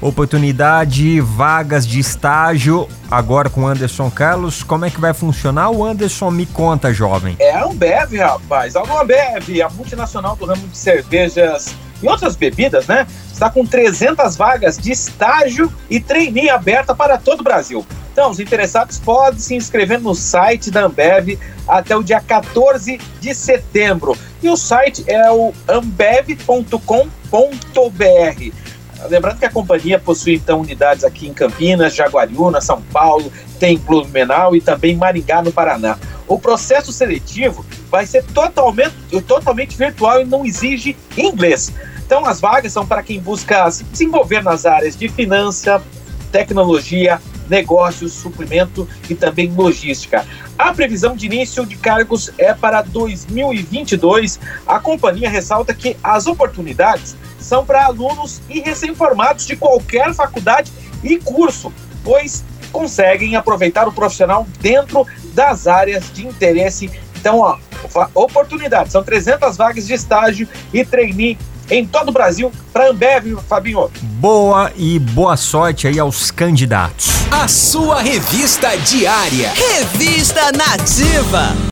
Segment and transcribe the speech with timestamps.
[0.00, 2.88] oportunidade, vagas de estágio.
[3.10, 5.70] Agora com o Anderson Carlos, como é que vai funcionar?
[5.70, 7.36] O Anderson me conta, jovem.
[7.38, 8.76] É a Ambev, rapaz.
[8.76, 13.06] A Ambev, a multinacional do ramo de cervejas e outras bebidas, né?
[13.32, 17.84] Está com 300 vagas de estágio e trainee aberta para todo o Brasil.
[18.12, 23.34] Então, os interessados podem se inscrever no site da Ambev até o dia 14 de
[23.34, 24.16] setembro.
[24.42, 26.78] E o site é o ambev.com.br.
[29.08, 34.56] Lembrando que a companhia possui então unidades aqui em Campinas, Jaguariúna, São Paulo, tem Blumenau
[34.56, 35.98] e também Maringá, no Paraná.
[36.26, 38.94] O processo seletivo vai ser totalmente,
[39.26, 41.72] totalmente virtual e não exige inglês.
[42.04, 45.82] Então, as vagas são para quem busca se desenvolver nas áreas de finança,
[46.32, 50.26] tecnologia, negócios, suprimento e também logística.
[50.58, 54.40] A previsão de início de cargos é para 2022.
[54.66, 61.18] A companhia ressalta que as oportunidades são para alunos e recém-formados de qualquer faculdade e
[61.18, 66.90] curso, pois conseguem aproveitar o profissional dentro das áreas de interesse.
[67.16, 67.58] Então, ó,
[68.14, 71.38] oportunidades, são 300 vagas de estágio e trainee
[71.70, 73.90] em todo o Brasil para Ambev, Fabinho.
[74.02, 77.08] Boa e boa sorte aí aos candidatos.
[77.30, 79.52] A sua revista diária.
[79.54, 81.58] Revista Nativa.